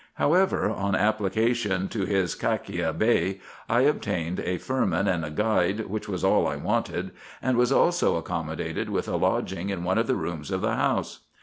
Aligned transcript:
However, 0.15 0.67
on 0.67 0.95
application 0.95 1.87
to 1.89 2.07
his 2.07 2.33
Kakia 2.33 2.91
Bey, 2.91 3.39
I 3.69 3.81
obtained 3.81 4.39
a 4.39 4.57
firman 4.57 5.07
and 5.07 5.23
a 5.23 5.29
guide, 5.29 5.81
which 5.81 6.09
was 6.09 6.23
all 6.23 6.47
I 6.47 6.55
wanted, 6.55 7.11
and 7.39 7.55
was 7.55 7.71
also 7.71 8.15
accommodated 8.15 8.89
with 8.89 9.07
a 9.07 9.15
lodging 9.15 9.69
in 9.69 9.83
one 9.83 9.99
of 9.99 10.07
the 10.07 10.15
rooms 10.15 10.49
of 10.49 10.61
the 10.61 10.73
house. 10.73 11.19